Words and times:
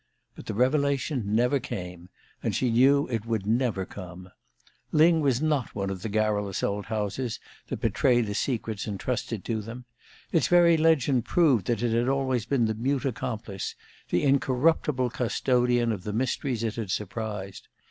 But 0.35 0.47
the 0.47 0.55
revelation 0.55 1.25
never 1.35 1.59
came, 1.59 2.09
and 2.41 2.55
she 2.55 2.71
knew 2.71 3.07
it 3.09 3.27
would 3.27 3.45
never 3.45 3.85
come. 3.85 4.31
Lyng 4.91 5.21
was 5.21 5.43
not 5.43 5.75
one 5.75 5.91
of 5.91 6.01
the 6.01 6.09
garrulous 6.09 6.63
old 6.63 6.87
houses 6.87 7.39
that 7.67 7.81
betray 7.81 8.21
the 8.21 8.33
secrets 8.33 8.87
intrusted 8.87 9.45
to 9.45 9.61
them. 9.61 9.85
Its 10.31 10.47
very 10.47 10.75
legend 10.75 11.25
proved 11.25 11.67
that 11.67 11.83
it 11.83 11.91
had 11.95 12.09
always 12.09 12.47
been 12.47 12.65
the 12.65 12.73
mute 12.73 13.05
accomplice, 13.05 13.75
the 14.09 14.23
incorruptible 14.23 15.11
custodian 15.11 15.91
of 15.91 16.03
the 16.03 16.13
mysteries 16.13 16.63
it 16.63 16.77
had 16.77 16.89
surprised. 16.89 17.67